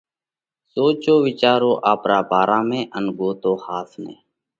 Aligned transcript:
سوچو 0.71 1.13
وِيچارو 1.25 1.71
آپرا 1.91 2.19
ڀارا 2.29 2.59
۾، 2.69 2.79
ان 2.97 3.05
ڳوتو 3.17 3.51
ۿاس 3.63 3.89
نئہ! 4.03 4.15